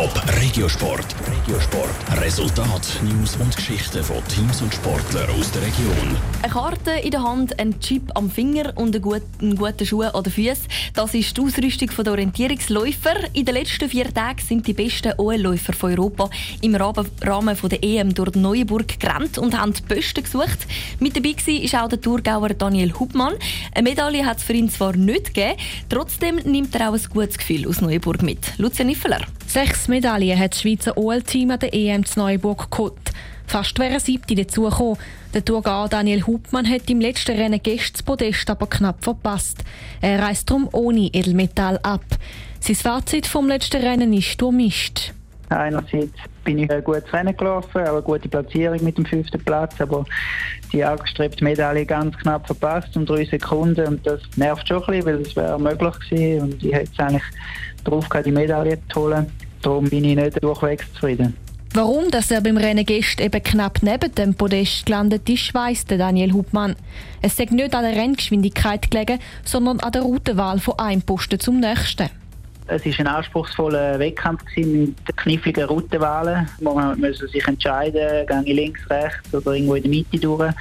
Top 0.00 0.22
Regiosport. 0.40 1.14
Regiosport. 1.30 2.22
Resultat, 2.22 3.02
News 3.02 3.36
und 3.36 3.54
Geschichten 3.54 4.02
von 4.02 4.16
Teams 4.28 4.62
und 4.62 4.72
Sportlern 4.72 5.28
aus 5.38 5.52
der 5.52 5.60
Region. 5.60 6.16
Eine 6.42 6.50
Karte 6.50 6.90
in 6.92 7.10
der 7.10 7.22
Hand, 7.22 7.60
ein 7.60 7.78
Chip 7.80 8.10
am 8.14 8.30
Finger 8.30 8.72
und 8.76 8.94
einen 8.94 9.02
guten, 9.02 9.56
guten 9.56 9.84
Schuh 9.84 10.04
an 10.04 10.22
den 10.22 10.32
Füßen. 10.32 10.68
Das 10.94 11.12
ist 11.12 11.36
die 11.36 11.42
Ausrüstung 11.42 11.90
der 12.02 12.12
Orientierungsläufer. 12.12 13.14
In 13.34 13.44
den 13.44 13.54
letzten 13.54 13.90
vier 13.90 14.10
Tagen 14.14 14.40
sind 14.40 14.66
die 14.66 14.72
besten 14.72 15.12
OL-Läufer 15.18 15.74
von 15.74 15.90
Europa 15.90 16.30
im 16.62 16.76
Rahmen 16.76 17.06
der 17.20 17.84
EM 17.84 18.14
durch 18.14 18.36
Neuenburg 18.36 18.98
gerannt 18.98 19.36
und 19.36 19.60
haben 19.60 19.74
die 19.74 19.82
Besten 19.82 20.24
gesucht. 20.24 20.66
Mit 20.98 21.14
dabei 21.14 21.34
war 21.36 21.84
auch 21.84 21.88
der 21.90 22.00
Thurgauer 22.00 22.48
Daniel 22.54 22.94
Hubmann. 22.98 23.34
Eine 23.74 23.90
Medaille 23.90 24.24
hat 24.24 24.38
es 24.38 24.44
für 24.44 24.54
ihn 24.54 24.70
zwar 24.70 24.96
nicht 24.96 25.34
gegeben, 25.34 25.60
trotzdem 25.90 26.36
nimmt 26.36 26.74
er 26.74 26.88
auch 26.88 26.94
ein 26.94 27.06
gutes 27.12 27.36
Gefühl 27.36 27.68
aus 27.68 27.82
Neuenburg 27.82 28.22
mit. 28.22 28.56
Lucia 28.56 28.86
Niffeler. 28.86 29.26
Sechs 29.50 29.88
Medaillen 29.88 30.38
hat 30.38 30.52
das 30.52 30.60
Schweizer 30.60 30.96
OL-Team 30.96 31.50
an 31.50 31.58
der 31.58 31.74
EM 31.74 32.04
zu 32.04 32.20
Neuburg 32.20 32.70
geholt. 32.70 33.10
Fast 33.48 33.76
wäre 33.80 33.90
eine 33.90 33.98
siebte 33.98 34.36
dazugekommen. 34.36 34.96
Der 35.34 35.44
Tourgauer 35.44 35.88
Daniel 35.88 36.24
Hubmann 36.24 36.70
hat 36.70 36.88
im 36.88 37.00
letzten 37.00 37.36
Rennen 37.36 37.60
Gäste 37.60 37.94
das 37.94 38.04
Podest 38.04 38.48
aber 38.48 38.68
knapp 38.68 39.02
verpasst. 39.02 39.64
Er 40.00 40.22
reist 40.22 40.48
darum 40.48 40.68
ohne 40.70 41.10
Edelmetall 41.12 41.80
ab. 41.82 42.04
Sein 42.60 42.76
Fazit 42.76 43.26
vom 43.26 43.48
letzten 43.48 43.82
Rennen 43.82 44.12
ist 44.12 44.40
durchmischt. 44.40 45.14
Einerseits 45.48 46.14
bin 46.44 46.60
ich 46.60 46.70
ein 46.70 46.84
gutes 46.84 47.12
Rennen 47.12 47.36
gelaufen, 47.36 47.78
eine 47.78 48.02
gute 48.02 48.28
Platzierung 48.28 48.84
mit 48.84 48.96
dem 48.98 49.04
fünften 49.04 49.42
Platz, 49.44 49.80
aber 49.80 50.04
die 50.72 50.84
angestrebte 50.84 51.42
Medaille 51.42 51.84
ganz 51.84 52.16
knapp 52.18 52.46
verpasst 52.46 52.96
um 52.96 53.04
drei 53.04 53.24
Sekunden 53.24 53.84
und 53.84 54.06
das 54.06 54.20
nervt 54.36 54.68
schon 54.68 54.80
ein 54.84 54.86
bisschen, 54.86 55.06
weil 55.06 55.20
es 55.22 55.34
wäre 55.34 55.58
möglich 55.58 55.94
gewesen 56.08 56.42
und 56.42 56.62
ich 56.62 56.72
hätte 56.72 57.02
eigentlich 57.02 57.24
darauf 57.84 58.08
gehabt, 58.08 58.26
die 58.26 58.32
Medaille 58.32 58.78
zu 58.92 59.00
holen. 59.00 59.26
Darum 59.62 59.88
bin 59.88 60.04
ich 60.04 60.16
nicht 60.16 60.42
durchwegs 60.42 60.86
zufrieden. 60.94 61.36
Warum 61.72 62.10
dass 62.10 62.32
er 62.32 62.40
beim 62.40 62.56
Rennen 62.56 62.84
gestern 62.84 63.26
eben 63.26 63.42
knapp 63.42 63.78
neben 63.82 64.12
dem 64.12 64.34
Podest 64.34 64.86
gelandet 64.86 65.28
ist, 65.28 65.54
weiss 65.54 65.84
Daniel 65.84 66.32
Hubmann. 66.32 66.74
Es 67.22 67.36
sei 67.36 67.44
nicht 67.44 67.74
an 67.74 67.84
der 67.84 67.94
Renngeschwindigkeit 67.94 68.90
gelegen, 68.90 69.20
sondern 69.44 69.78
an 69.78 69.92
der 69.92 70.02
Routenwahl 70.02 70.58
von 70.58 70.78
einem 70.80 71.02
Posten 71.02 71.38
zum 71.38 71.60
nächsten. 71.60 72.10
Es 72.66 72.84
war 72.84 72.92
ein 72.98 73.06
anspruchsvoller 73.06 73.98
Wettkampf 74.00 74.42
mit 74.56 74.94
kniffligen 75.16 75.64
Routenwahlen. 75.64 76.48
Man 76.60 77.00
musste 77.00 77.28
sich 77.28 77.46
entscheiden, 77.46 78.26
gehe 78.26 78.42
ich 78.44 78.54
links, 78.54 78.90
rechts 78.90 79.32
oder 79.32 79.52
irgendwo 79.52 79.74
in 79.74 79.82
der 79.82 79.90
Mitte 79.90 80.18
durch. 80.18 80.52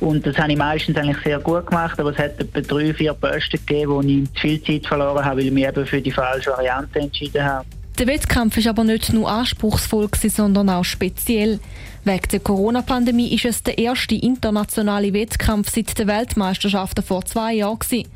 Und 0.00 0.24
das 0.24 0.38
habe 0.38 0.52
ich 0.52 0.58
meistens 0.58 0.96
eigentlich 0.96 1.18
sehr 1.24 1.40
gut 1.40 1.66
gemacht, 1.66 1.98
aber 1.98 2.10
es 2.10 2.18
hat 2.18 2.38
etwa 2.38 2.60
drei, 2.60 2.94
vier 2.94 3.14
Posten 3.14 3.58
gegeben, 3.66 3.92
wo 3.92 4.00
ich 4.00 4.28
viel 4.40 4.62
Zeit 4.62 4.86
verloren 4.86 5.24
habe, 5.24 5.38
weil 5.38 5.46
ich 5.46 5.52
mich 5.52 5.66
eben 5.66 5.86
für 5.86 6.00
die 6.00 6.12
falsche 6.12 6.50
Variante 6.50 7.00
entschieden 7.00 7.44
habe. 7.44 7.66
Der 7.98 8.06
Wettkampf 8.06 8.56
war 8.56 8.70
aber 8.70 8.84
nicht 8.84 9.12
nur 9.12 9.28
anspruchsvoll, 9.28 10.08
sondern 10.14 10.70
auch 10.70 10.84
speziell. 10.84 11.58
Wegen 12.04 12.28
der 12.30 12.38
Corona-Pandemie 12.38 13.34
ist 13.34 13.44
es 13.44 13.64
der 13.64 13.76
erste 13.76 14.14
internationale 14.14 15.12
Wettkampf 15.12 15.70
seit 15.70 15.98
der 15.98 16.06
Weltmeisterschaften 16.06 17.02
vor 17.02 17.24
zwei 17.24 17.54
Jahren. 17.54 17.80
Die 17.90 18.06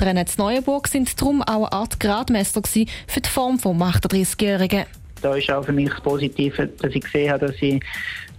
Rennen 0.00 0.24
in 0.24 0.32
Neuenburg 0.38 0.86
sind 0.86 1.20
darum 1.20 1.42
auch 1.42 1.66
eine 1.66 1.72
Art 1.72 1.98
Gradmesser 1.98 2.62
für 2.64 3.20
die 3.20 3.28
Form 3.28 3.56
des 3.56 3.64
38-Jährigen. 3.64 4.84
Da 5.24 5.34
ist 5.36 5.50
auch 5.50 5.64
für 5.64 5.72
mich 5.72 5.88
das 5.88 6.02
Positive, 6.02 6.66
dass 6.66 6.94
ich 6.94 7.00
gesehen 7.00 7.32
habe, 7.32 7.46
dass 7.46 7.56
ich 7.58 7.80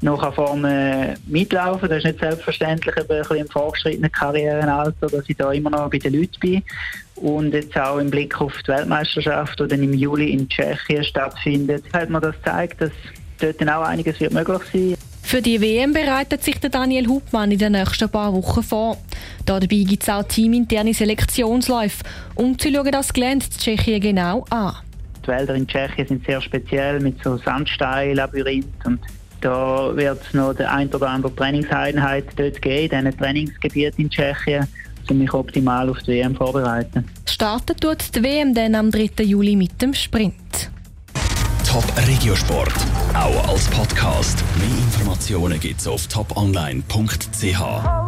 noch 0.02 0.36
vorne 0.36 1.16
mitlaufen 1.26 1.90
Das 1.90 2.00
ist 2.00 2.06
nicht 2.06 2.20
selbstverständlich, 2.20 2.96
aber 2.96 3.16
ein 3.16 3.22
bisschen 3.22 3.38
im 3.38 3.48
fortgeschrittenen 3.48 4.12
Karrierenalter, 4.12 5.08
dass 5.08 5.28
ich 5.28 5.36
da 5.36 5.52
immer 5.52 5.72
noch 5.72 5.90
bei 5.90 5.98
den 5.98 6.14
Leuten 6.14 6.40
bin. 6.40 6.62
Und 7.16 7.56
jetzt 7.56 7.76
auch 7.76 7.98
im 7.98 8.12
Blick 8.12 8.40
auf 8.40 8.54
die 8.62 8.68
Weltmeisterschaft, 8.68 9.60
die 9.60 9.68
dann 9.68 9.82
im 9.82 9.94
Juli 9.94 10.30
in 10.30 10.48
Tschechien 10.48 11.04
stattfindet, 11.04 11.86
hat 11.92 12.12
mir 12.12 12.22
das 12.22 12.36
gezeigt, 12.36 12.82
dass 12.82 12.92
dort 13.40 13.60
dann 13.60 13.70
auch 13.70 13.82
einiges 13.82 14.20
wird 14.20 14.34
möglich 14.34 14.62
sein 14.72 14.96
für 15.26 15.42
die 15.42 15.60
WM 15.60 15.92
bereitet 15.92 16.44
sich 16.44 16.60
der 16.60 16.70
Daniel 16.70 17.08
Hubmann 17.08 17.50
in 17.50 17.58
den 17.58 17.72
nächsten 17.72 18.08
paar 18.08 18.32
Wochen 18.32 18.62
vor. 18.62 18.98
Dabei 19.44 19.66
gibt 19.66 20.04
es 20.04 20.10
auch 20.10 20.22
teaminterne 20.22 20.94
Selektionsläufe, 20.94 22.04
um 22.36 22.60
zu 22.60 22.72
schauen, 22.72 22.92
dass 22.92 23.12
Gelände 23.12 23.48
Tschechien 23.50 24.02
genau 24.02 24.46
an. 24.52 24.76
Die 25.26 25.30
Wälder 25.30 25.56
in 25.56 25.68
Tschechien 25.68 26.08
sind 26.08 26.26
sehr 26.26 26.40
speziell 26.42 27.00
mit 27.00 27.22
so 27.24 27.38
Sandstein-Labyrinth 27.38 28.86
und 28.86 29.00
da 29.42 29.96
wird 29.96 30.22
es 30.22 30.34
noch 30.34 30.54
die 30.54 30.64
ein 30.64 30.88
oder 30.94 31.10
andere 31.10 31.36
Trainingseinheit 31.36 32.26
dort 32.36 32.62
geben, 32.62 33.00
in 33.00 33.06
diesen 33.06 33.18
Trainingsgebieten 33.20 34.06
in 34.06 34.10
Tschechien, 34.10 34.68
um 35.10 35.18
mich 35.18 35.34
optimal 35.34 35.90
auf 35.90 36.00
die 36.00 36.14
WM 36.14 36.36
vorbereiten. 36.36 37.06
Starten 37.26 37.76
tut 37.78 38.16
die 38.16 38.24
WM 38.24 38.54
dann 38.54 38.76
am 38.76 38.92
3. 38.92 39.24
Juli 39.24 39.56
mit 39.56 39.82
dem 39.82 39.94
Sprint. 39.94 40.72
Top 41.68 41.86
Regiosport, 42.08 42.74
auch 43.14 43.50
als 43.50 43.68
Podcast. 43.70 44.44
Mehr 44.58 44.78
Informationen 44.78 45.60
gibt's 45.60 45.88
auf 45.88 46.08
toponline.ch. 46.08 48.06